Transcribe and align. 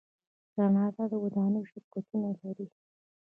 کاناډا 0.53 1.03
د 1.11 1.13
ودانیو 1.23 1.69
شرکتونه 1.71 2.29
لري. 2.41 2.67